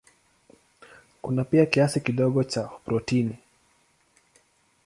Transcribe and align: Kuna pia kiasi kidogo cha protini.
Kuna 1.21 1.43
pia 1.43 1.65
kiasi 1.65 1.99
kidogo 2.01 2.43
cha 2.43 2.63
protini. 2.85 3.35